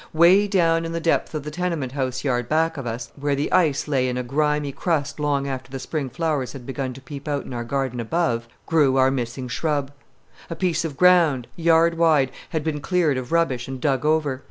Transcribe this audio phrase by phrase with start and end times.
[0.13, 3.51] Way down in the depth of the tenement house yard back of us, where the
[3.51, 7.27] ice lay in a grimy crust long after the spring flowers had begun to peep
[7.27, 9.91] out in our garden above, grew our missing shrub.
[10.49, 14.39] A piece of ground, yard wide, had been cleared of rubbish and dug over.